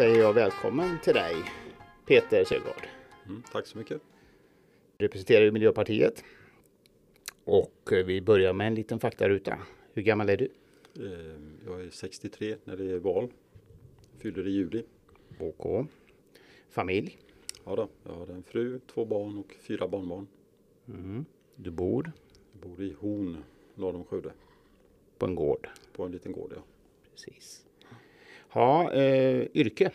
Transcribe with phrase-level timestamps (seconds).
[0.00, 1.34] säger jag välkommen till dig
[2.06, 2.86] Peter Sjögård.
[3.26, 4.02] Mm, tack så mycket.
[4.96, 6.24] Du representerar ju Miljöpartiet.
[7.44, 9.58] Och eh, vi börjar med en liten faktaruta.
[9.92, 10.44] Hur gammal är du?
[10.96, 11.36] Eh,
[11.66, 13.28] Jag är 63 när det är val.
[14.18, 14.84] Fyller i juli.
[15.38, 15.86] OK.
[16.70, 17.18] Familj?
[17.64, 20.26] Ja då, jag har en fru, två barn och fyra barnbarn.
[21.56, 22.12] Du bor
[22.52, 23.44] Jag bor i Horn
[23.74, 24.32] norr om Skövde.
[25.18, 25.68] på en gård.
[25.92, 26.62] På en liten gård ja.
[27.12, 27.66] Precis.
[28.52, 29.90] Ja, eh, yrke?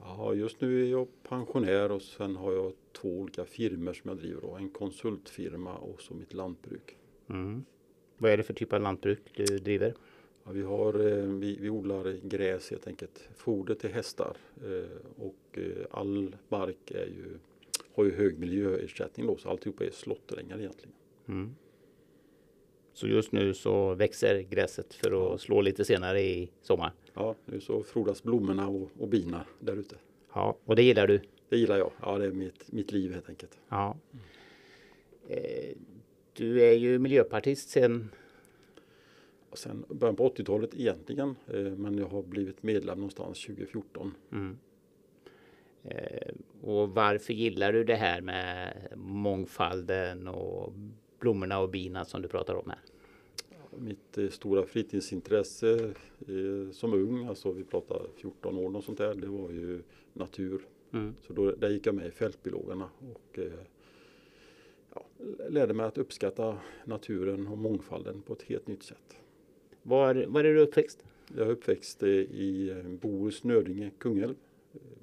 [0.00, 0.34] ja.
[0.34, 4.40] Just nu är jag pensionär och sen har jag två olika firmor som jag driver.
[4.40, 4.56] Då.
[4.56, 6.96] En konsultfirma och så mitt lantbruk.
[7.28, 7.64] Mm.
[8.18, 9.94] Vad är det för typ av lantbruk du driver?
[10.44, 13.28] Ja, vi, har, eh, vi, vi odlar gräs helt enkelt.
[13.36, 17.38] Foder till hästar eh, och eh, all mark är ju,
[17.94, 20.92] har ju hög miljöersättning då, så alltihopa är slåtterängar egentligen.
[21.28, 21.54] Mm.
[22.92, 26.92] Så just nu så växer gräset för att slå lite senare i sommar.
[27.20, 29.96] Ja, nu så frodas blommorna och, och bina där ute.
[30.34, 31.20] Ja, och det gillar du?
[31.48, 31.92] Det gillar jag.
[32.02, 33.58] Ja, det är mitt, mitt liv helt enkelt.
[33.68, 33.96] Ja.
[35.28, 35.76] Eh,
[36.32, 38.10] du är ju miljöpartist sen
[39.52, 44.14] sen början på 80-talet egentligen, eh, men jag har blivit medlem någonstans 2014.
[45.82, 50.72] Eh, och varför gillar du det här med mångfalden och
[51.18, 52.80] blommorna och bina som du pratar om här?
[53.80, 55.94] Mitt eh, stora fritidsintresse
[56.28, 60.62] eh, som ung, alltså vi pratar 14 år och sånt där, det var ju natur.
[60.92, 61.14] Mm.
[61.20, 63.52] Så då, där gick jag med i Fältbiologerna och eh,
[64.94, 65.04] ja,
[65.48, 69.16] lärde mig att uppskatta naturen och mångfalden på ett helt nytt sätt.
[69.82, 71.04] Var, var är du uppväxt?
[71.36, 74.34] Jag är uppväxt i Bohus, Nödinge, Kungälv,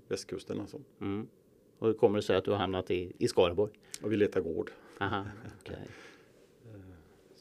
[0.07, 0.81] västkusten alltså.
[1.01, 1.27] Mm.
[1.79, 3.71] Och hur kommer det sig att du har hamnat i, i Skaraborg?
[4.01, 4.71] Och vi letar gård.
[4.99, 5.25] Aha,
[5.61, 5.87] okej.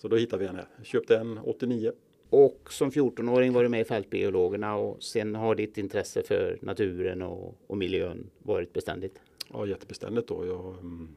[0.06, 0.66] Så då hittade vi henne.
[0.76, 1.92] Jag köpte en 89.
[2.30, 7.22] Och som 14-åring var du med i Fältbiologerna och sen har ditt intresse för naturen
[7.22, 9.20] och, och miljön varit beständigt.
[9.52, 10.46] Ja, jättebeständigt då.
[10.46, 11.08] Jag mm,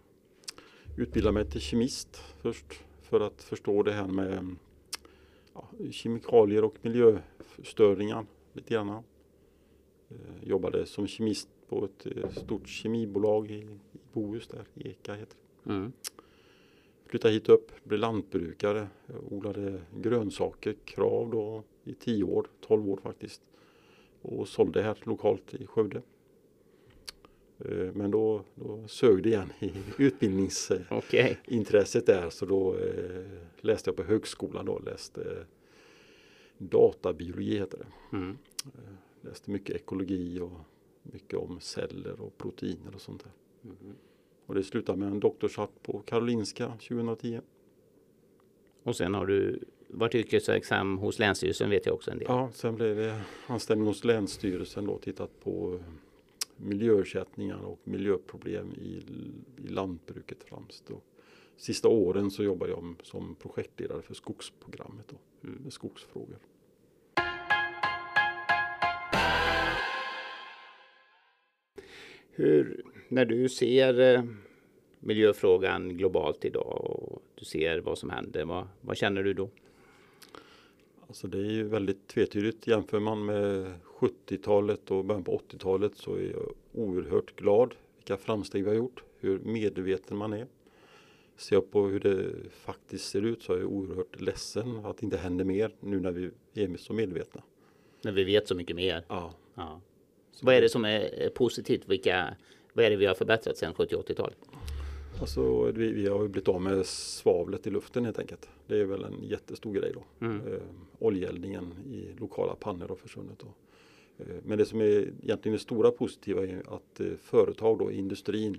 [0.97, 2.65] utbildade mig till kemist först
[3.01, 4.55] för att förstå det här med
[5.53, 8.89] ja, kemikalier och miljöstörningar lite grann.
[8.89, 9.03] Eh,
[10.43, 13.77] jobbade som kemist på ett eh, stort kemibolag i, i
[14.13, 15.71] Bohus där, Eka heter det.
[15.71, 15.91] Mm.
[17.09, 22.99] Flyttade hit upp, blev lantbrukare, jag odlade grönsaker, krav då i 10 år, 12 år
[23.03, 23.41] faktiskt.
[24.21, 26.01] Och sålde här lokalt i Skövde.
[27.59, 29.71] Eh, Men då, då sög det igen i
[30.03, 32.15] utbildningsintresset Okej.
[32.15, 33.25] där så då eh,
[33.61, 35.45] läste jag på högskolan då, läste eh,
[36.57, 38.17] databiologi heter det.
[38.17, 38.37] Mm.
[39.21, 40.51] Läste mycket ekologi och
[41.03, 43.31] mycket om celler och proteiner och sånt där.
[44.49, 47.39] Och det slutade med en doktorshatt på Karolinska 2010.
[48.83, 52.27] Och sen har du varit yrkesverksam hos Länsstyrelsen vet jag också en del.
[52.29, 55.81] Ja, sen blev det anställning hos Länsstyrelsen då, tittat på eh,
[56.57, 59.03] miljöersättningar och miljöproblem i,
[59.63, 60.89] i lantbruket främst.
[60.89, 61.03] Och
[61.57, 66.37] sista åren så jobbade jag som projektledare för skogsprogrammet då, med skogsfrågor.
[72.31, 74.23] Hur, när du ser eh,
[74.99, 79.49] miljöfrågan globalt idag och du ser vad som händer, vad, vad känner du då?
[81.07, 82.67] Alltså det är ju väldigt tvetydigt.
[82.67, 88.63] Jämför man med 70-talet och början på 80-talet så är jag oerhört glad vilka framsteg
[88.63, 90.47] vi har gjort, hur medveten man är.
[91.37, 95.03] Ser jag på hur det faktiskt ser ut så är jag oerhört ledsen att det
[95.03, 97.43] inte händer mer nu när vi är så medvetna.
[98.01, 99.05] När vi vet så mycket mer.
[99.07, 99.81] Ja, Ja.
[100.41, 101.87] Vad är det som är är positivt?
[101.87, 102.35] Vilka,
[102.73, 104.37] vad är det vi har förbättrat sedan 70 80-talet?
[105.19, 108.49] alltså vi, vi har ju blivit av med svavlet i luften helt enkelt.
[108.67, 110.25] Det är väl en jättestor grej då.
[110.25, 110.61] Eh,
[110.99, 113.39] oljeeldningen i lokala pannor har försvunnit.
[113.39, 113.47] Då.
[114.17, 118.57] Eh, men det som är egentligen det stora positiva är att eh, företag då, industrin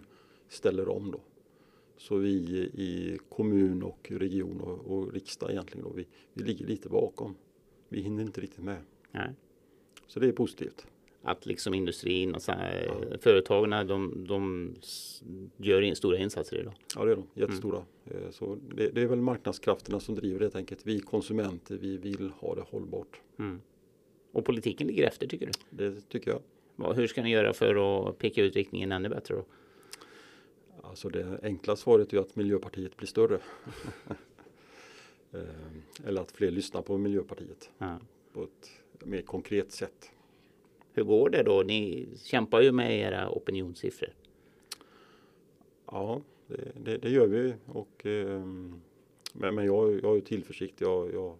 [0.49, 1.21] ställer om då.
[1.97, 2.31] Så vi
[2.75, 7.35] i kommun och region och, och riksdag egentligen då, vi, vi ligger lite bakom.
[7.89, 8.79] Vi hinner inte riktigt med.
[9.11, 9.35] Nej.
[10.07, 10.87] Så det är positivt.
[11.23, 14.75] Att liksom industrin och så här, företagen, de, de
[15.57, 16.73] gör in, stora insatser idag.
[16.97, 17.85] Ja det är de, jättestora.
[18.05, 20.81] Eh, Så det, det är väl marknadskrafterna som driver det helt enkelt.
[20.87, 23.21] Vi konsumenter, vi vill ha det hållbart.
[24.33, 25.53] Och politiken ligger efter tycker du?
[25.71, 26.31] Det tycker
[26.77, 26.95] jag.
[26.95, 29.45] Hur ska ni göra för att peka ut riktningen ännu bättre då?
[30.83, 33.39] Alltså det enkla svaret är att Miljöpartiet blir större.
[35.33, 37.99] Eh, Eller att fler lyssnar på Miljöpartiet Ja.
[38.33, 38.71] på ett
[39.07, 40.11] mer konkret sätt.
[40.93, 41.63] Hur går det då?
[41.63, 44.15] Ni kämpar ju med era opinionssiffror.
[45.87, 47.55] Ja, det, det, det gör vi.
[47.67, 48.81] Och, ehm,
[49.33, 50.81] men men jag, jag ju tillförsikt.
[50.81, 51.37] Jag, jag,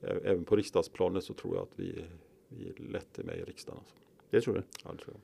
[0.00, 2.04] även på riksdagsplanet så tror jag att vi,
[2.48, 3.78] vi är lätt är med i riksdagen.
[3.78, 3.94] Alltså.
[4.30, 4.62] Det tror du?
[4.84, 5.20] Ja, det tror jag.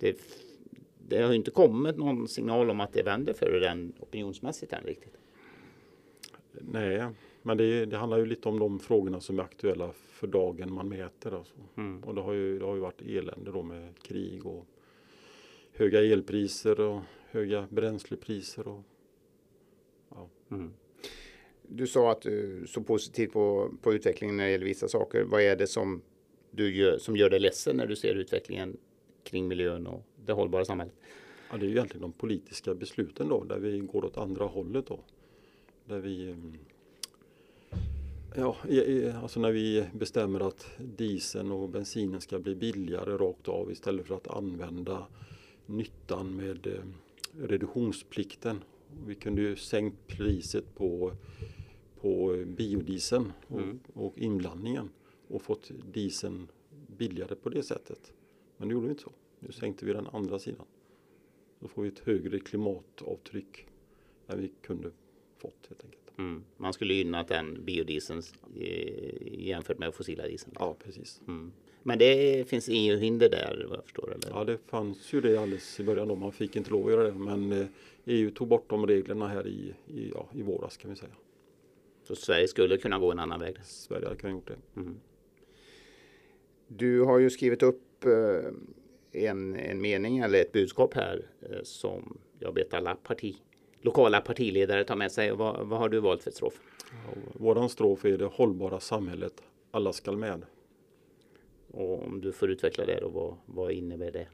[0.00, 0.20] Det,
[1.08, 4.84] det har ju inte kommit någon signal om att det vänder för den opinionsmässigt än
[4.84, 5.18] riktigt.
[6.52, 7.06] Nej,
[7.42, 10.88] men det, det, handlar ju lite om de frågorna som är aktuella för dagen man
[10.88, 11.38] mäter.
[11.38, 11.54] Alltså.
[11.76, 12.04] Mm.
[12.04, 14.66] Och det har, ju, det har ju varit elände då med krig och
[15.72, 17.00] höga elpriser och
[17.30, 18.68] höga bränslepriser.
[18.68, 18.82] Och,
[20.08, 20.28] ja.
[20.50, 20.72] Mm.
[21.62, 25.22] Du sa att du såg positivt på, på utvecklingen när det gäller vissa saker.
[25.22, 26.02] Vad är det som,
[26.50, 28.76] du gör, som gör dig ledsen när du ser utvecklingen
[29.24, 30.94] kring miljön och det hållbara samhället?
[31.50, 34.86] Ja, det är ju egentligen de politiska besluten då, där vi går åt andra hållet
[34.86, 35.00] då.
[35.84, 36.58] Där vi mm,
[38.34, 38.56] Ja,
[39.22, 44.14] alltså när vi bestämmer att dieseln och bensinen ska bli billigare rakt av istället för
[44.14, 45.06] att använda
[45.66, 46.82] nyttan med eh,
[47.48, 48.64] reduktionsplikten.
[49.06, 51.12] Vi kunde ju sänkt priset på,
[52.00, 53.80] på biodieseln och, mm.
[53.94, 54.90] och inblandningen
[55.28, 56.48] och fått dieseln
[56.86, 58.12] billigare på det sättet.
[58.56, 59.12] Men det gjorde vi inte så.
[59.40, 60.66] Nu sänkte vi den andra sidan.
[61.60, 63.66] Då får vi ett högre klimatavtryck
[64.26, 64.90] än vi kunde
[65.36, 66.01] fått helt enkelt.
[66.18, 66.44] Mm.
[66.56, 68.22] Man skulle gynna den biodieseln
[68.60, 70.56] eh, jämfört med fossila dieseln.
[70.58, 71.20] Ja, precis.
[71.28, 71.52] Mm.
[71.82, 74.14] Men det finns EU-hinder där vad jag förstår?
[74.14, 74.38] Eller?
[74.38, 76.16] Ja, det fanns ju det alldeles i början då.
[76.16, 77.14] Man fick inte lov att göra det.
[77.14, 77.52] Men
[78.04, 80.96] EU eh, e tog bort de reglerna här i, i, ja, i våras kan vi
[80.96, 81.12] säga.
[82.02, 83.56] Så Sverige skulle kunna gå en annan väg?
[83.64, 84.80] Sverige hade kunnat gjort det.
[84.80, 85.00] Mm.
[86.68, 88.52] Du har ju skrivit upp eh,
[89.30, 91.26] en, en mening eller ett budskap här
[91.62, 93.36] som jag vet alla parti,
[93.82, 95.32] lokala partiledare tar med sig.
[95.32, 96.60] Vad, vad har du valt för strof?
[96.90, 99.42] Ja, våran strof är det hållbara samhället.
[99.70, 100.42] Alla skall med.
[101.70, 104.26] Och om du får utveckla det då, vad, vad innebär det?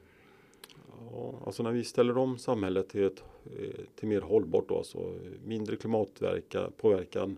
[1.11, 5.13] Ja, alltså när vi ställer om samhället till, ett, eh, till mer hållbart då, alltså
[5.45, 7.37] mindre klimatpåverkan,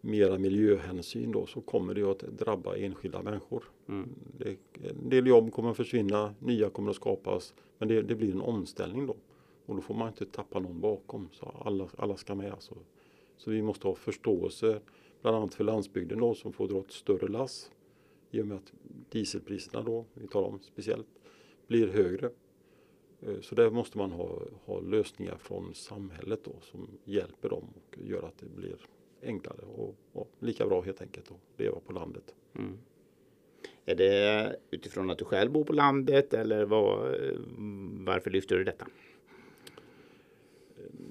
[0.00, 3.64] mera miljöhänsyn då, så kommer det att drabba enskilda människor.
[3.88, 4.08] Mm.
[4.38, 4.56] Det,
[4.90, 8.40] en del jobb kommer att försvinna, nya kommer att skapas, men det, det, blir en
[8.40, 9.16] omställning då.
[9.66, 12.52] Och då får man inte tappa någon bakom, så alla, alla ska med.
[12.52, 12.74] Alltså.
[13.36, 14.80] Så vi måste ha förståelse,
[15.22, 17.70] bland annat för landsbygden då, som får dra ett större lass
[18.30, 18.72] i och med att
[19.10, 21.06] dieselpriserna då, vi talar om speciellt,
[21.66, 22.30] blir högre.
[23.20, 27.98] Eh, så där måste man ha, ha lösningar från samhället då som hjälper dem och
[27.98, 28.76] gör att det blir
[29.22, 32.34] enklare och, och lika bra helt enkelt att leva på landet.
[32.54, 32.78] Mm.
[33.84, 37.16] Är det utifrån att du själv bor på landet eller var,
[38.04, 38.86] varför lyfter du detta?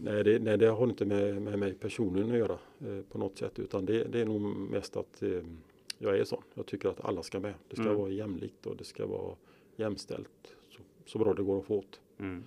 [0.01, 3.37] Nej det, nej, det har inte med, med mig personligen att göra eh, på något
[3.37, 5.41] sätt utan det, det är nog mest att eh,
[5.97, 6.43] jag är sån.
[6.53, 7.53] Jag tycker att alla ska med.
[7.67, 7.97] Det ska mm.
[7.97, 9.35] vara jämlikt och det ska vara
[9.75, 11.99] jämställt så, så bra det går att få åt.
[12.19, 12.43] Mm.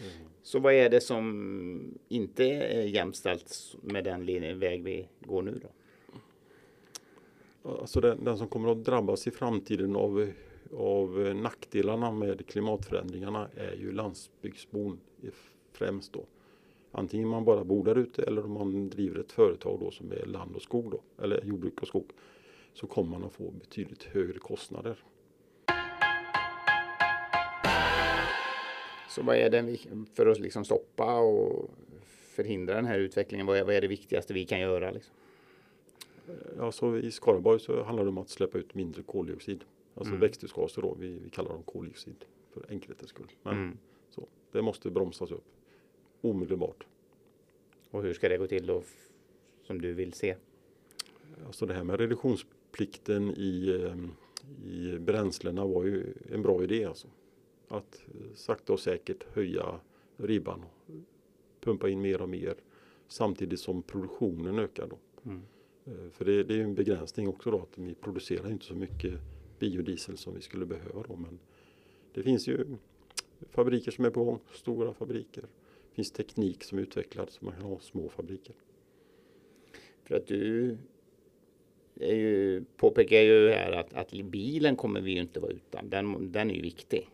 [0.00, 0.12] Mm.
[0.42, 5.60] Så vad är det som inte är jämställt med den linjen, väg vi går nu
[5.62, 5.68] då?
[7.70, 10.32] Alltså den, den, som kommer att drabbas i framtiden av,
[10.76, 15.00] av nackdelarna med klimatförändringarna är ju landsbygdsbon
[15.72, 16.24] främst då.
[16.92, 20.26] Antingen man bara bor där ute eller om man driver ett företag då som är
[20.26, 22.10] land och skog då, eller jordbruk och skog
[22.74, 25.04] så kommer man att få betydligt högre kostnader.
[29.08, 29.76] Så vad är det
[30.14, 31.70] för att liksom stoppa och
[32.06, 33.46] förhindra den här utvecklingen?
[33.46, 34.90] Vad är, vad är det viktigaste vi kan göra?
[34.90, 35.14] Liksom?
[36.60, 39.64] Alltså, I Skaraborg så handlar det om att släppa ut mindre koldioxid.
[39.94, 40.20] Alltså mm.
[40.20, 43.30] växthusgaser då, vi, vi, kallar dem koldioxid för enkelhetens skull.
[43.42, 43.78] Men mm.
[44.10, 45.44] så, det måste bromsas upp
[46.20, 46.86] omedelbart.
[47.90, 48.82] Och hur ska det gå till då
[49.62, 50.36] som du vill se?
[51.46, 54.10] Alltså det här med reduktionsplikten i, ehm,
[54.66, 56.84] i bränslena var ju en bra idé.
[56.84, 57.08] Alltså.
[57.68, 59.80] Att sakta och säkert höja
[60.16, 60.64] ribban.
[61.60, 62.54] Pumpa in mer och mer
[63.08, 64.88] samtidigt som produktionen ökar.
[64.88, 64.98] Då.
[65.30, 65.42] Mm.
[65.84, 69.14] Eh, för det, det, är en begränsning också då att vi producerar inte så mycket
[69.58, 71.02] biodiesel som vi skulle behöva.
[71.08, 71.38] Då, men
[72.14, 72.66] det finns ju
[73.50, 75.44] fabriker som är på gång, stora fabriker.
[75.90, 78.54] Det finns teknik som är utvecklad så man kan ha små fabriker.
[80.04, 80.76] För att du
[82.00, 85.90] är ju, påpekar ju här att, att bilen kommer vi ju inte vara utan.
[85.90, 87.08] Den, den är ju viktig.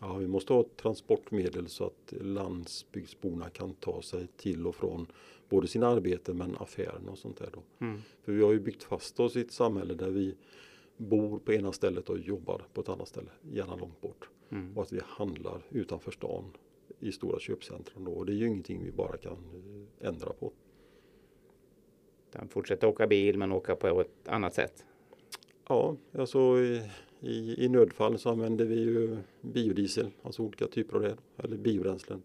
[0.00, 5.06] Ja, vi måste ha transportmedel så att landsbygdsborna kan ta sig till och från
[5.48, 7.48] både sina arbeten men affären och sånt där.
[7.52, 7.86] Då.
[7.86, 8.00] Mm.
[8.24, 10.34] För vi har ju byggt fast oss i ett samhälle där vi
[10.96, 14.28] bor på ena stället och jobbar på ett annat ställe, gärna långt bort.
[14.50, 14.76] Mm.
[14.76, 16.44] Och att vi handlar utanför stan
[17.02, 18.04] i stora köpcentrum.
[18.04, 18.10] Då.
[18.12, 19.32] Och det är ju ingenting vi bara kan
[20.00, 20.52] eh, ändra på.
[22.32, 24.84] Den fortsätta åka bil men åka på ett annat sätt?
[25.68, 26.82] Ja, alltså i,
[27.20, 32.22] i, i nödfall så använder vi ju biodiesel, alltså olika typer av det, eller biobränslen.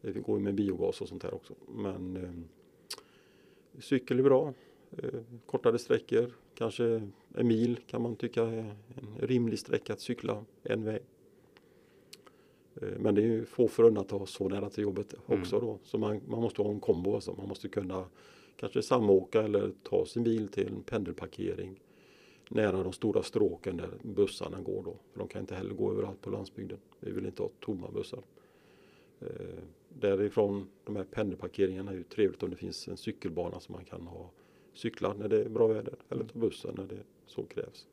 [0.00, 1.54] Det går ju med biogas och sånt här också.
[1.68, 4.54] Men eh, cykel är bra.
[4.90, 6.84] eh, kortare sträckor, kanske
[7.34, 11.02] en mil kan man tycka är en rimlig sträcka att cykla en väg.
[12.82, 15.68] Eh, men det är ju få förunnat att ha så nära till jobbet också mm.
[15.68, 15.78] då.
[15.82, 17.34] Så man, man måste ha en kombo alltså.
[17.38, 18.04] Man måste kunna
[18.56, 21.80] kanske samåka eller ta sin bil till en pendelparkering
[22.50, 24.96] nära de stora stråken där bussarna går då.
[25.12, 26.78] För de kan inte heller gå överallt på landsbygden.
[27.00, 28.22] Vi vill inte ha tomma bussar.
[29.20, 29.26] Eh,
[29.88, 34.06] därifrån de här pendelparkeringarna är ju trevligt om det finns en cykelbana som man kan
[34.06, 34.30] ha
[34.74, 37.86] cykla när det är bra väder eller ta bussen när det så krävs.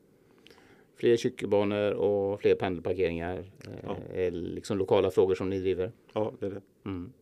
[0.96, 3.96] Fler cykelbanor och fler pendelparkeringar eh, ja.
[4.14, 5.92] är liksom lokala frågor som ni driver?
[6.12, 6.62] Ja, det är det.
[6.84, 7.12] Mm.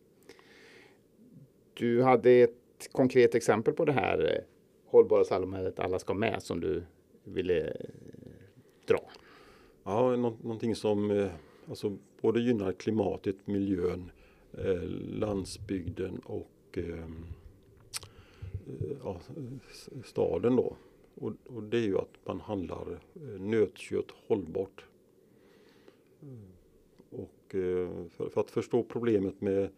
[1.73, 4.43] Du hade ett konkret exempel på det här eh,
[4.85, 6.83] hållbara samhället alla ska med som du
[7.23, 7.73] ville eh,
[8.87, 8.99] dra.
[9.83, 11.29] Ja, nå någonting som
[11.69, 14.11] alltså, både gynnar klimatet, miljön,
[14.57, 14.83] eh,
[15.19, 17.09] landsbygden och eh,
[19.03, 19.19] ja,
[20.03, 20.75] staden då.
[21.15, 24.85] Och, och, det är ju att man handlar eh, nötkött hållbart.
[26.21, 26.41] Mm.
[27.09, 29.69] Och eh, för, för, att förstå problemet med,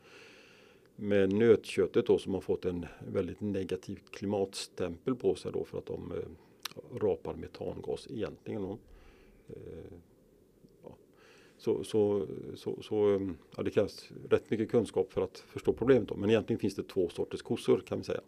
[0.96, 5.86] med nötköttet då som har fått en väldigt negativ klimatstämpel på sig då för att
[5.86, 8.62] de eh, rapar metangas egentligen.
[8.62, 8.77] Då.
[11.58, 16.10] Så, så, så, så ja, det krävs rätt mycket kunskap för att förstå problemet.
[16.10, 16.15] Då.
[16.15, 18.22] Men egentligen finns det två sorters kossor kan vi säga.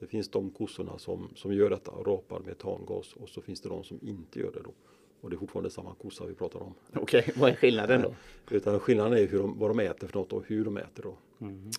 [0.00, 3.84] Det finns de kossorna som, som gör detta, rapar metangas och så finns det de
[3.84, 4.72] som inte gör det då.
[5.20, 6.74] Och det är fortfarande samma kossa vi pratar om.
[6.94, 8.14] Okej, okay, vad är skillnaden då?
[8.50, 11.16] Utan skillnaden är hur de, vad de äter för något och hur de äter då.
[11.40, 11.70] Mm.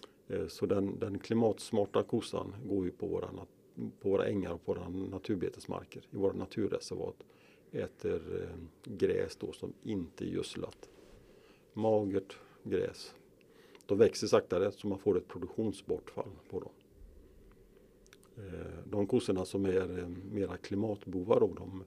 [0.49, 3.29] Så den, den klimatsmarta kossan går ju på våra,
[4.01, 7.15] på våra ängar och på våra naturbetesmarker i våra naturreservat.
[7.71, 10.89] Äter eh, gräs då som inte är gödslat.
[11.73, 13.15] Magert gräs.
[13.85, 16.71] De växer saktare så man får ett produktionsbortfall på dem.
[18.47, 21.83] Eh, de kossorna som är eh, mera klimatbovar då, de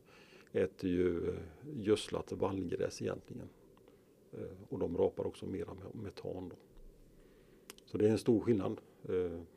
[0.52, 1.34] äter ju eh,
[1.76, 3.48] gödslat vallgräs egentligen.
[4.68, 6.48] Och de rapar också mera metan.
[6.48, 6.56] Då.
[7.84, 8.80] Så det är en stor skillnad.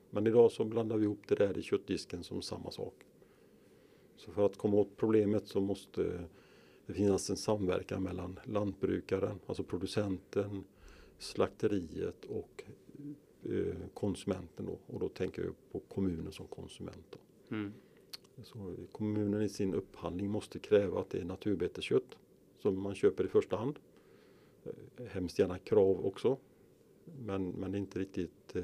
[0.10, 2.94] Men idag så blandar vi ihop det där i köttdisken som samma sak.
[4.16, 6.28] Så för att komma åt problemet så måste
[6.86, 10.64] det finnas en samverkan mellan lantbrukaren, alltså producenten,
[11.18, 12.64] slakteriet och
[13.94, 17.16] konsumenten då och då tänker jag på kommunen som konsument.
[17.50, 17.74] Mm.
[18.44, 22.18] Så kommunen i sin upphandling måste kräva att det är naturbeteskött
[22.60, 23.80] som man köper i första hand.
[24.64, 26.38] Eh, hemskt gärna krav också.
[27.20, 28.64] Men, men det är inte riktigt eh,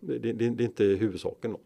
[0.00, 1.52] det, det, det, är inte huvudsaken.
[1.52, 1.60] Då.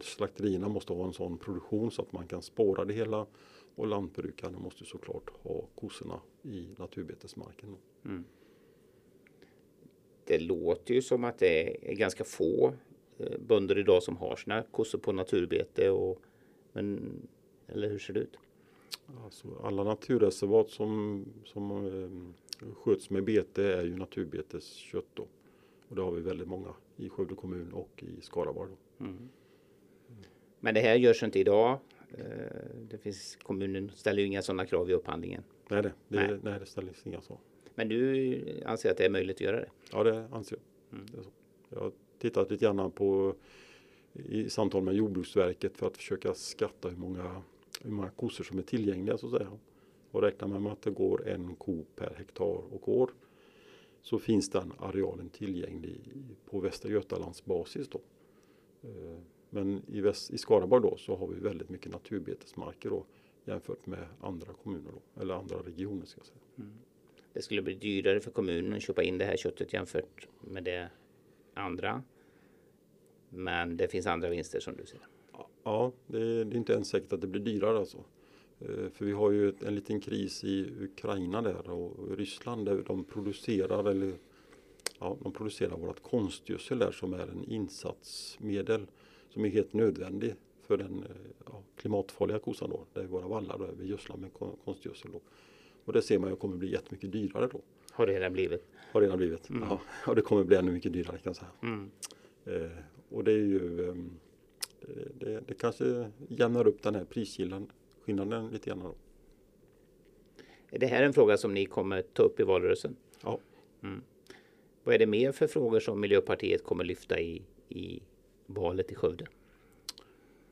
[0.00, 3.26] Slakterierna måste ha en sån produktion så att man kan spåra det hela
[3.74, 7.76] och lantbrukarna måste såklart ha kossorna i naturbetesmarken.
[8.04, 8.24] Mm
[10.28, 12.74] det låter ju som att det är ganska få
[13.18, 15.90] eh, bönder idag som har sina kossor på naturbete.
[15.90, 16.22] Och,
[16.72, 17.12] men,
[17.66, 18.38] eller hur ser det ut?
[19.24, 25.08] Alltså, alla naturreservat som, som eh, sköts med bete är ju naturbeteskött.
[25.14, 25.26] Då.
[25.88, 28.72] Och det har vi väldigt många i Skövde kommun och i Skaraborg.
[29.00, 29.28] Mm.
[30.60, 31.78] Men det här görs inte idag.
[32.18, 32.24] Eh,
[32.90, 35.42] det finns, kommunen ställer ju inga sådana krav i upphandlingen.
[35.68, 36.40] Nej, det, det, nej.
[36.42, 37.38] nej, det ställs inga så.
[37.78, 39.68] Men du anser att det är möjligt att göra det?
[39.92, 41.00] Ja, det anser jag.
[41.00, 41.26] Mm.
[41.68, 43.34] Jag har tittat lite grann på
[44.12, 47.42] i samtal med Jordbruksverket för att försöka skatta hur många,
[47.82, 49.58] hur många kossor som är tillgängliga så att säga.
[50.10, 53.10] Och räknar man med att det går en ko per hektar och år
[54.02, 56.12] så finns den arealen tillgänglig
[56.50, 58.00] på Västra Götalands basis då.
[58.82, 59.18] Eh,
[59.50, 63.04] men i, väst, i Skaraborg då så har vi väldigt mycket naturbetesmarker då,
[63.44, 66.40] jämfört med andra kommuner då, eller andra regioner ska jag säga.
[66.58, 66.72] Mm
[67.38, 70.88] det skulle bli dyrare för kommunen att köpa in det här köttet jämfört med det
[71.54, 72.02] andra.
[73.28, 75.00] Men det finns andra vinster som du ser.
[75.64, 78.04] Ja, det är, det är inte ens säkert att det blir dyrare alltså.
[78.60, 83.04] Eh, för vi har ju en liten kris i Ukraina där och Ryssland där de
[83.04, 84.12] producerar eller
[84.98, 88.86] ja, de producerar vårt konstgödsel där som är en insatsmedel
[89.28, 92.86] som är helt nödvändig för den eh, ja, klimatfarliga kossan då.
[92.92, 94.30] Det är våra vallar där vi gödslar med
[94.64, 95.12] konstgödsel.
[95.12, 95.20] Då.
[95.88, 97.60] Och det ser man ju kommer bli jättemycket dyrare då.
[97.92, 98.64] Har det redan blivit.
[98.92, 99.50] Har redan blivit.
[99.50, 99.68] Mm.
[99.68, 101.50] Ja, och det kommer bli ännu mycket dyrare kan jag säga.
[101.62, 101.90] Mm.
[102.44, 102.78] Eh,
[103.08, 103.94] och det är ju eh,
[105.14, 108.80] det, det, kanske jämnar upp den här prisskillnaden lite grann.
[108.80, 108.94] Då.
[110.70, 112.96] Är det här en fråga som ni kommer ta upp i valrörelsen?
[113.22, 113.38] Ja.
[113.82, 114.02] Mm.
[114.84, 118.02] Vad är det mer för frågor som Miljöpartiet kommer lyfta i, i
[118.46, 119.26] valet i Skövde?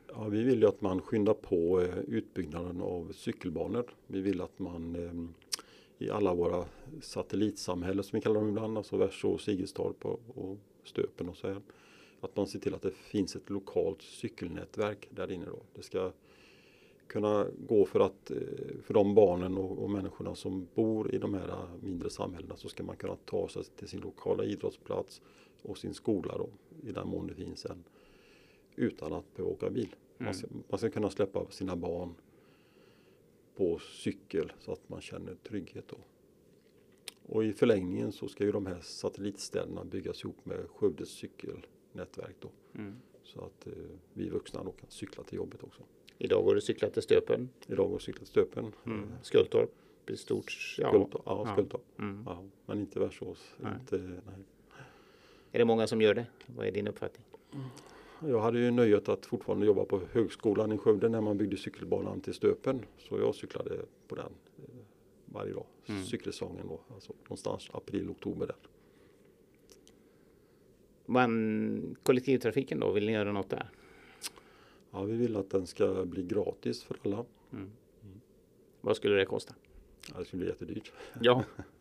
[0.09, 3.95] Ja, vi vill ju att man skyndar på eh, utbyggnaden av cykelbanor.
[4.07, 6.65] Vi vill att man eh, i alla våra
[7.01, 11.63] satellitsamhällen som vi kallar dem ibland, alltså Värså, Sigelstorp och, Stöpen och så här.
[12.21, 15.47] att man ser till att det finns ett lokalt cykelnätverk där inne.
[15.47, 15.59] Då.
[15.75, 16.13] Det ska
[17.07, 18.37] kunna gå för att eh,
[18.83, 22.83] för de barnen och, och människorna som bor i de här mindre samhällena så ska
[22.83, 25.21] man kunna ta sig till sin lokala idrottsplats
[25.63, 26.49] och sin skola då,
[26.89, 27.85] i den mån det finns en
[28.77, 29.97] utan att behöva åka bil.
[30.19, 30.25] Mm.
[30.25, 32.15] Man, ska, man ska kunna släppa sina barn
[33.57, 35.89] på cykel så att man känner trygghet.
[35.89, 35.97] Då.
[37.27, 42.51] Och i förlängningen så ska ju de här satellitstäderna byggas ihop med Skövdes cykelnätverk då.
[42.75, 42.97] Mm.
[43.25, 43.73] Så att eh,
[44.13, 45.83] vi vuxna då kan cykla till jobbet också.
[46.19, 47.49] Idag går du cykla till Stöpen.
[47.67, 48.73] Idag går du cykla till Stöpen.
[48.87, 49.09] Mm.
[49.23, 49.71] Skultorp.
[50.07, 50.77] Ett stort.
[50.79, 51.23] Ja, Skultorp.
[51.27, 51.83] Ja, Skultorp.
[51.97, 52.03] Ja.
[52.03, 52.23] Mm.
[52.27, 53.55] Ja, men inte Värsås.
[53.57, 53.73] Nej.
[53.81, 54.45] Inte, nej.
[55.53, 56.27] Är det många som gör det?
[56.47, 57.25] Vad är din uppfattning?
[58.21, 62.21] Jag hade ju nöjet att fortfarande jobba på högskolan i Skövde när man byggde cykelbanan
[62.21, 62.83] till Stöpen.
[62.99, 63.77] Så jag cyklade
[64.09, 64.75] på den eh,
[65.25, 65.67] varje dag.
[65.87, 66.05] Mm.
[66.05, 68.57] Cykelsäsongen då, alltså någonstans april, oktober där.
[71.07, 73.71] Men kollektivtrafiken då, vill ni göra något där?
[74.91, 77.17] Ja, vi vill att den ska bli gratis för alla.
[77.17, 77.25] Mm.
[77.53, 78.21] Mm.
[78.81, 79.55] Vad skulle det kosta?
[80.13, 80.93] Ja, det skulle bli jättedyrt.
[81.21, 81.45] Ja.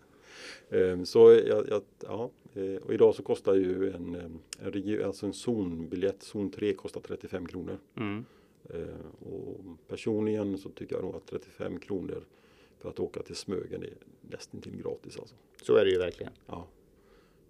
[0.69, 5.33] Ehm, så ja, ja, eh, och idag så kostar ju en, en, region, alltså en
[5.33, 7.77] zonbiljett, zon 3 kostar 35 kronor.
[7.97, 8.25] Mm.
[8.69, 12.24] Ehm, och personligen så tycker jag nog att 35 kronor
[12.79, 15.17] för att åka till Smögen är nästan till gratis.
[15.19, 15.35] Alltså.
[15.62, 16.33] Så är det ju verkligen.
[16.47, 16.67] Ja.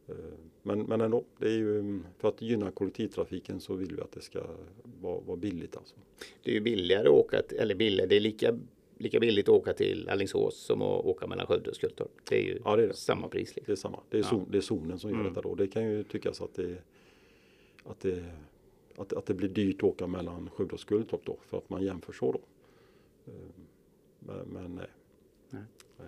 [0.08, 0.16] Ehm,
[0.64, 4.22] men, men ändå, det är ju, för att gynna kollektivtrafiken så vill vi att det
[4.22, 4.44] ska
[5.02, 5.78] vara, vara billigt.
[5.78, 5.96] Alltså.
[6.44, 8.60] Det är ju billigare att åka, eller billigare, det är lika
[8.98, 12.12] lika billigt att åka till Alingsås som att åka mellan Skövde och Skultorp.
[12.30, 12.94] Det är ju ja, det är det.
[12.94, 13.56] samma pris.
[13.56, 13.64] Liksom.
[13.66, 14.00] Det är samma.
[14.10, 14.46] Det är, zon, ja.
[14.52, 15.34] det är zonen som gör mm.
[15.34, 15.56] detta då.
[15.56, 16.78] Det kan ju tyckas att det,
[17.84, 18.26] att det,
[18.96, 21.84] att, att det blir dyrt att åka mellan Skövde och Skultorp då för att man
[21.84, 22.42] jämför så då.
[23.32, 23.52] Ehm,
[24.20, 24.88] men, men nej.
[25.50, 25.64] nej.
[25.98, 26.08] nej.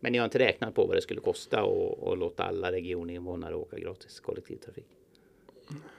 [0.00, 3.78] Men ni har inte räknat på vad det skulle kosta att låta alla regioninvånare åka
[3.78, 4.86] gratis kollektivtrafik?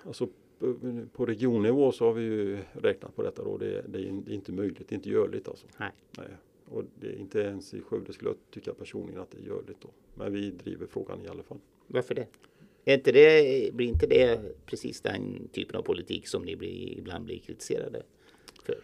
[0.06, 0.28] Alltså
[1.14, 3.58] på regionnivå så har vi ju räknat på detta då.
[3.58, 5.68] Det, det, är, inte möjligt, det är inte görligt alltså.
[5.78, 5.92] Nej.
[6.18, 6.28] Nej.
[6.66, 9.82] Och det är inte ens i Skövde skulle jag tycka personligen att det är görligt
[9.82, 9.90] då.
[10.16, 11.58] Men vi driver frågan i alla fall.
[11.88, 12.28] Varför det?
[12.86, 17.26] Är inte det, blir inte det precis den typen av politik som ni blir, ibland
[17.26, 18.04] blir kritiserade
[18.64, 18.76] för?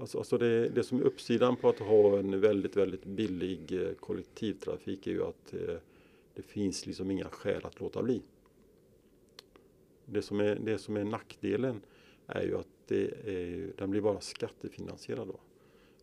[0.00, 3.92] Alltså, alltså det, det som är uppsidan på att ha en väldigt, väldigt billig eh,
[4.00, 5.76] kollektivtrafik är ju att eh,
[6.34, 8.22] det finns liksom inga skäl att låta bli.
[10.06, 11.80] Det som är, det som är nackdelen
[12.26, 15.28] är ju att det är, den blir bara skattefinansierad.
[15.28, 15.40] Då.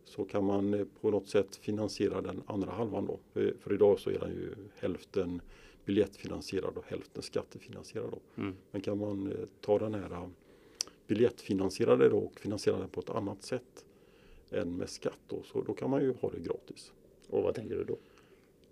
[0.05, 3.19] Så kan man eh, på något sätt finansiera den andra halvan då.
[3.33, 5.41] För, för idag så är den ju hälften
[5.85, 8.11] biljettfinansierad och hälften skattefinansierad.
[8.11, 8.41] Då.
[8.41, 8.55] Mm.
[8.71, 10.27] Men kan man eh, ta den här eh,
[11.07, 13.85] biljettfinansierade då och finansiera den på ett annat sätt
[14.51, 16.91] än med skatt då, så då kan man ju ha det gratis.
[17.29, 17.97] Och vad tänker du då?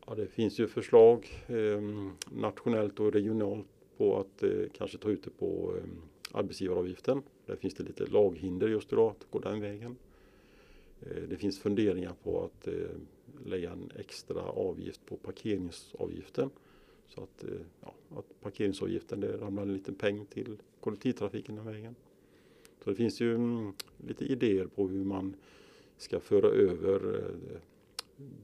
[0.07, 1.81] Ja, det finns ju förslag eh,
[2.31, 3.67] nationellt och regionalt
[4.01, 5.83] på att eh, kanske ta ut det på eh,
[6.31, 7.23] arbetsgivaravgiften.
[7.45, 9.95] Där finns det lite laghinder just idag att gå den vägen.
[11.01, 12.73] Eh, det finns funderingar på att eh,
[13.45, 16.49] lägga en extra avgift på parkeringsavgiften.
[17.07, 17.49] Så att, eh,
[17.81, 21.95] ja, att parkeringsavgiften det ramlar en liten peng till kollektivtrafiken den vägen.
[22.83, 23.73] Så det finns ju mm,
[24.07, 25.35] lite idéer på hur man
[25.97, 27.61] ska föra över eh,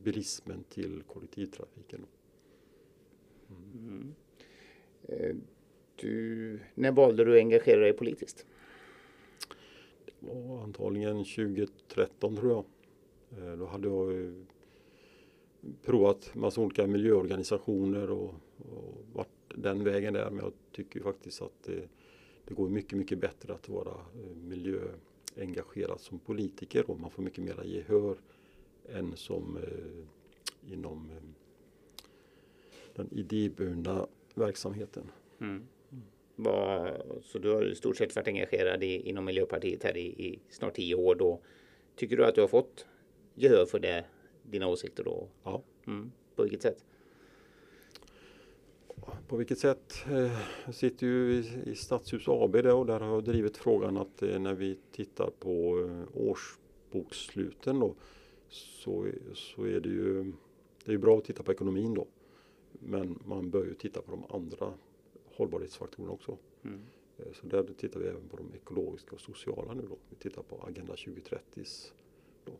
[0.03, 2.05] bilismen till kollektivtrafiken.
[3.49, 3.87] Mm.
[3.87, 4.15] mm.
[5.07, 5.35] Eh,
[5.95, 8.45] du, när valde du att engagera dig politiskt?
[10.19, 12.65] Det var antagligen 2013 tror jag.
[13.37, 14.33] Eh, då hade jag eh,
[15.85, 20.29] provat massa olika miljöorganisationer och, och varit den vägen där.
[20.29, 21.89] Men jag tycker faktiskt att det,
[22.47, 23.95] det går mycket, mycket bättre att vara
[24.35, 28.17] miljöengagerad som politiker och man får mycket mera gehör
[28.89, 31.23] än som eh, inom eh,
[32.95, 34.07] den idéburna
[34.37, 35.11] verksamheten.
[35.41, 35.67] Mm.
[36.35, 40.39] Var, så du har i stort sett varit engagerad i, inom Miljöpartiet här i, i,
[40.49, 41.15] snart tio år.
[41.15, 41.41] Då.
[41.95, 42.85] Tycker du att du har fått
[43.35, 44.05] gehör för det,
[44.43, 45.27] dina åsikter då?
[45.43, 45.63] Ja.
[45.87, 46.11] Mm.
[46.35, 46.83] På vilket sätt?
[49.27, 50.05] På vilket sätt?
[50.11, 53.97] Eh, jag sitter ju i, i Stadshus AB då, och där har jag drivit frågan
[53.97, 57.95] att eh, när vi tittar på eh, årsboksluten då
[58.49, 60.33] så, så är det ju
[60.85, 62.07] det är bra att titta på ekonomin då.
[62.79, 64.73] Men man bör ju titta på de andra
[65.35, 66.37] hållbarhetsfaktorerna också.
[66.63, 66.79] Mm.
[67.17, 69.97] Eh, så där tittar vi även på de ekologiska och sociala nu då.
[70.09, 71.63] Vi tittar på Agenda 2030.
[72.45, 72.51] Då.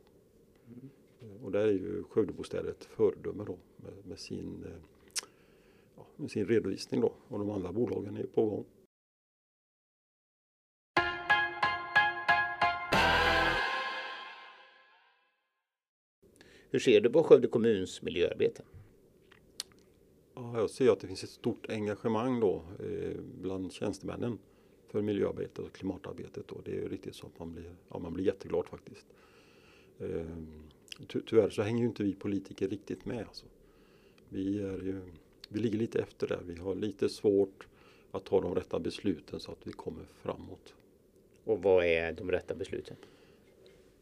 [0.68, 0.90] Mm.
[1.22, 4.72] Eh, och där är ju Skövdebostäder ett föredöme då med, med, sin, eh,
[5.96, 7.14] ja, med sin redovisning då.
[7.28, 8.66] Och de andra bolagen är på gång.
[16.70, 18.64] Hur ser du på Skövde kommuns miljöarbete?
[20.40, 24.40] Ja, jag ser att det finns ett stort engagemang då eh, bland tjänstemännen.
[24.88, 26.52] för miljöarbetet och klimatarbetet.
[26.52, 29.06] Och det är ju riktigt så att man blir, ja, man blir jätteglad faktiskt.
[30.00, 30.26] Eh,
[31.08, 33.28] ty tyvärr så hänger ju inte vi politiker riktigt med.
[33.28, 33.46] Alltså.
[34.30, 35.02] Vi, är ju,
[35.50, 36.42] vi ligger lite efter där.
[36.46, 37.68] Vi har lite svårt
[38.12, 40.74] att ta de rätta besluten så att vi kommer framåt.
[41.44, 42.98] Och vad är de rätta besluten?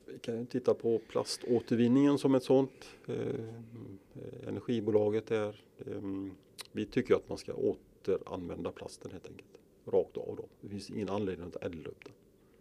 [0.07, 2.89] Vi kan ju titta på plaståtervinningen som ett sådant.
[3.07, 5.63] Eh, energibolaget är.
[5.77, 6.01] Eh,
[6.71, 9.49] vi tycker att man ska återanvända plasten helt enkelt.
[9.85, 10.45] Rakt av då.
[10.61, 12.13] Det finns ingen anledning att elda upp den.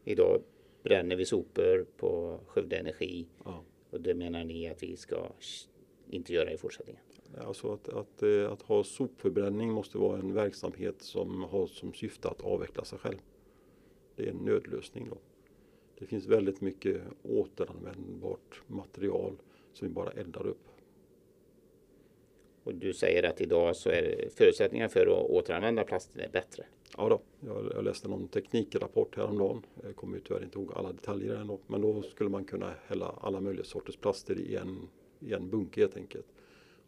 [0.05, 0.43] Idag
[0.83, 3.27] bränner vi sopor på Skövde Energi.
[3.45, 3.65] Ja.
[3.91, 5.29] Och det menar ni att vi ska
[6.11, 7.03] inte göra i fortsättningen?
[7.39, 12.29] Alltså att, att, eh, att ha sopförbränning måste vara en verksamhet som har som syfte
[12.29, 13.19] att avveckla sig själv.
[14.17, 15.19] Det är en nödlösning då.
[15.99, 19.33] Det finns väldigt mycket återanvändbart material
[19.73, 20.69] som vi bara eldar upp.
[22.65, 26.65] Och du säger att idag så är förutsättningarna för att återanvända plasten bättre?
[26.97, 29.63] Ja då, jag, jag läste någon teknikrapport häromdagen.
[29.83, 31.59] Jag kommer tyvärr inte ihåg alla detaljer ändå.
[31.67, 34.89] Men då skulle man kunna hälla alla möjliga sorters plaster i en,
[35.21, 36.27] i en bunke helt enkelt.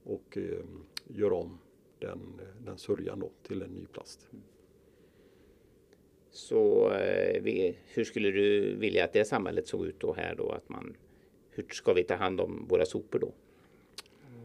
[0.05, 0.65] Och eh,
[1.09, 1.59] göra om
[1.99, 4.29] den, den sörjan då till en ny plast.
[6.37, 10.51] Så eh, vi, hur skulle du vilja att det samhället såg ut då här då?
[10.51, 10.97] Att man,
[11.51, 13.33] hur ska vi ta hand om våra sopor då?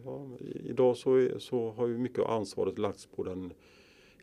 [0.06, 0.30] Ja,
[0.66, 3.54] idag så, så har ju mycket av ansvaret lagts på den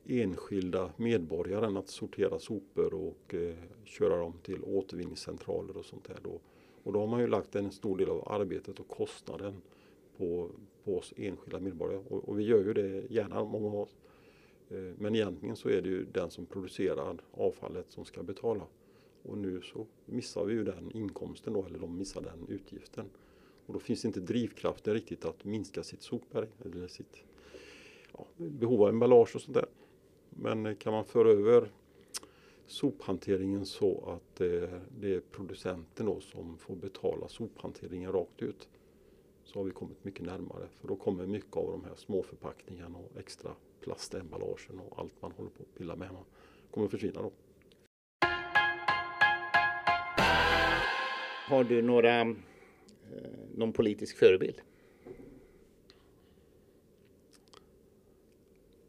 [0.07, 3.54] enskilda medborgaren att sortera sopor och eh,
[3.85, 6.18] köra dem till återvinningscentraler och sånt där.
[6.22, 6.40] Då.
[6.83, 9.62] Och då har man ju lagt en stor del av arbetet och kostnaden
[10.16, 10.50] på,
[10.85, 12.02] på oss enskilda medborgare.
[12.09, 13.96] Och, och vi gör ju det gärna, många av oss.
[14.70, 18.66] Eh, men egentligen så är det ju den som producerar avfallet som ska betala.
[19.22, 23.07] Och nu så missar vi ju den inkomsten då, eller de missar den utgiften.
[23.66, 27.22] Och då finns inte drivkraften riktigt att minska sitt sopberg eller sitt
[28.12, 29.66] ja, behov av emballage och sånt där.
[30.31, 31.70] Men eh, kan man föra över
[32.66, 38.68] sophanteringen så att eh, det är producenten då som får betala sophanteringen rakt ut
[39.52, 40.68] så har vi kommit mycket närmare.
[40.80, 45.50] För då kommer mycket av de här småförpackningarna och extra plastemballagen och allt man håller
[45.50, 46.24] på att pilla med hemma
[46.70, 47.32] kommer försvinna då.
[51.48, 52.34] Har du några, eh,
[53.54, 54.61] någon politisk förebild?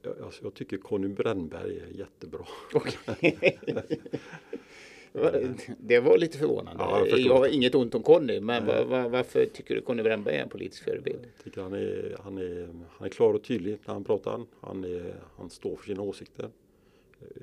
[0.01, 2.45] Jag, alltså jag tycker Conny Brännberg är jättebra.
[2.73, 3.31] Okay.
[5.79, 6.83] Det var lite förvånande.
[6.83, 10.03] Ja, jag, jag har inget ont om Conny, men var, var, varför tycker du Conny
[10.03, 11.19] Brännberg är en politisk förebild?
[11.35, 14.45] Jag tycker han är, han, är, han är klar och tydlig när han pratar.
[14.61, 16.49] Han, är, han står för sina åsikter.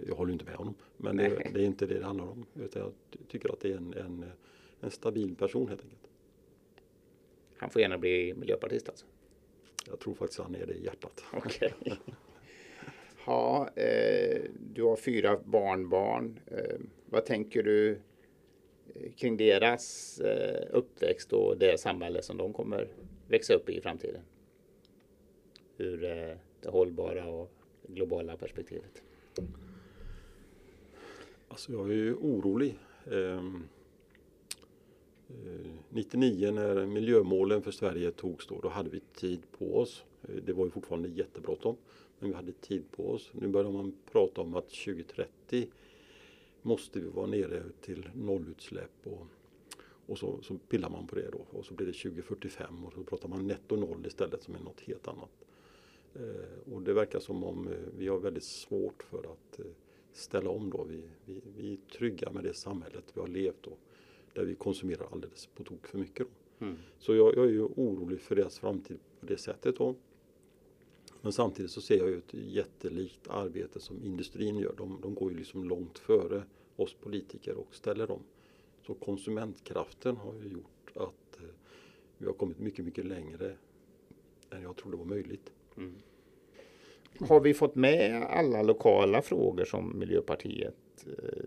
[0.08, 2.46] Jag håller inte med honom, men det, det, är inte det det handlar om.
[2.54, 2.92] Utan jag
[3.28, 4.24] tycker att det är en, en,
[4.80, 6.00] en stabil person helt enkelt.
[7.56, 9.06] Han får gärna bli miljöpartist alltså?
[9.88, 11.24] Jag tror faktiskt han är det i hjärtat.
[11.32, 11.70] Okay.
[13.26, 14.42] Ja, eh,
[14.74, 16.40] du har fyra barnbarn.
[16.46, 17.90] Eh, vad tänker du
[18.94, 22.88] eh, kring deras eh, uppväxt och det samhälle som de kommer
[23.28, 24.22] växa upp i i framtiden?
[25.78, 27.52] Ur eh, det hållbara och
[27.88, 29.02] globala perspektivet.
[31.48, 32.78] Alltså jag är ju orolig.
[33.12, 33.62] Ehm,
[35.28, 40.04] eh, 99 när miljömålen för Sverige togs då, då hade vi tid på oss.
[40.46, 41.76] Det var ju fortfarande jättebråttom.
[42.18, 43.30] Men vi hade tid på oss.
[43.32, 45.66] Nu börjar man prata om att 2030
[46.66, 49.26] måste vi vara nere till nollutsläpp och,
[50.06, 53.04] och så, så pillar man på det då och så blir det 2045 och så
[53.04, 55.30] pratar man netto noll istället som är något helt annat.
[56.14, 59.66] Eh, och det verkar som om eh, vi har väldigt svårt för att eh,
[60.12, 60.84] ställa om då.
[60.84, 63.72] Vi, vi, vi är trygga med det samhället vi har levt då
[64.32, 66.26] där vi konsumerar alldeles på tok för mycket.
[66.26, 66.64] Då.
[66.66, 66.78] Mm.
[66.98, 69.76] Så jag, jag, är ju orolig för deras framtid på det sättet.
[69.76, 69.94] Då.
[71.26, 74.74] Men samtidigt så ser jag ju ett jättelikt arbete som industrin gör.
[74.76, 76.42] De, de går ju liksom långt före
[76.76, 78.22] oss politiker och ställer om.
[78.86, 81.48] Så konsumentkraften har ju gjort att eh,
[82.18, 83.56] vi har kommit mycket, mycket längre
[84.50, 85.52] än jag trodde var möjligt.
[85.76, 85.94] Mm.
[87.20, 91.44] Har vi fått med alla lokala frågor som Miljöpartiet eh,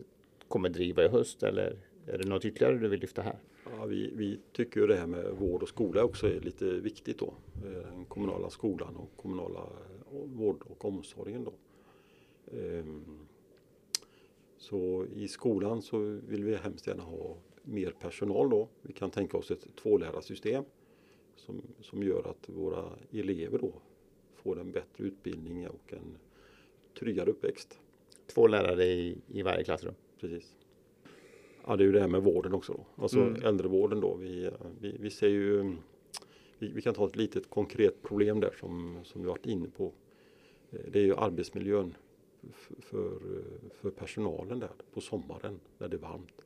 [0.48, 3.40] kommer driva i höst eller är det något ytterligare du vill lyfta här?
[3.78, 7.20] Ja, vi, vi tycker ju det här med vård och skola också är lite viktigt
[7.20, 7.34] då.
[7.66, 11.54] Eh, den kommunala skolan och kommunala eh, vård och omsorgen då.
[12.58, 13.28] Ehm,
[14.58, 18.68] så i skolan så vill vi hemskt gärna ha mer personal då.
[18.82, 20.64] Vi kan tänka oss ett tvålärarsystem
[21.36, 23.74] som, som gör att våra elever då
[24.36, 26.18] får en bättre utbildning och en
[27.00, 27.80] tryggare uppväxt.
[28.28, 29.94] Två lärare i, i varje klassrum?
[30.20, 30.59] Precis.
[31.70, 32.74] Ja, det är ju det här med vården också.
[32.74, 33.04] Då.
[33.04, 33.44] Alltså mm.
[33.44, 34.16] äldrevården då.
[34.16, 35.76] Vi, vi, vi ser ju,
[36.60, 39.92] vi, vi, kan ta ett litet konkret problem där som, som vi varit inne på.
[40.72, 41.96] Eh, det är ju arbetsmiljön
[42.80, 43.20] för,
[43.72, 46.42] för personalen där på sommaren när det är varmt.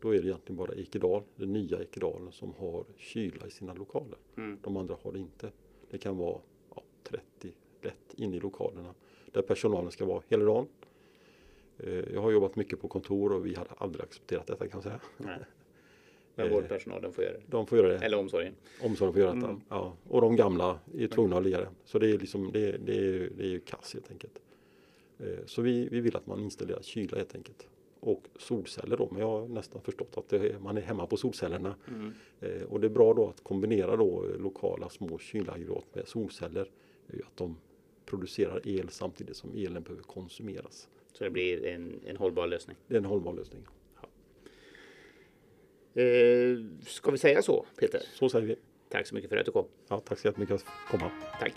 [0.00, 4.18] Då är det egentligen bara Ekedal, den nya Ekedalen som har kyla i sina lokaler.
[4.36, 4.58] Mm.
[4.62, 5.52] De andra har det inte.
[5.90, 6.40] Det kan vara
[6.74, 8.94] ja, 30 lätt inne i lokalerna
[9.32, 10.68] där personalen ska vara hela dagen.
[11.78, 14.82] Eh, Jag har jobbat mycket på kontor och vi hade aldrig accepterat detta kan jag
[14.82, 15.00] säga.
[15.16, 15.38] Nej.
[16.34, 16.52] Men Eh.
[16.52, 17.42] vårdpersonalen får göra det.
[17.46, 17.98] De får göra det.
[17.98, 18.54] Eller omsorgen.
[18.82, 19.46] Omsorgen får göra detta.
[19.48, 19.60] Mm.
[19.68, 19.96] Ja.
[20.08, 21.68] Och de gamla är tvungna att ligga där.
[21.84, 24.38] Så det är, liksom, det, det är, det är ju kass helt enkelt.
[25.18, 27.68] Eh, Så vi, vi vill att man installerar kyla helt enkelt.
[28.00, 31.16] Och solceller då, men jag har nästan förstått att det är, man är hemma på
[31.16, 31.74] solcellerna.
[31.88, 32.12] Mm.
[32.68, 36.70] Och det är bra då att kombinera då lokala små kylaggregat med solceller.
[37.26, 37.56] Att de
[38.06, 40.88] producerar el samtidigt som elen behöver konsumeras.
[41.18, 42.76] Så det blir en, en hållbar lösning.
[42.86, 43.66] Det är en hållbar lösning.
[45.94, 48.02] Eh, ska vi säga så Peter?
[48.14, 48.56] Så säger vi.
[48.88, 49.66] Tack så mycket för att du kom.
[49.88, 51.10] Ja, tack så jättemycket för att komma.
[51.40, 51.52] Tack.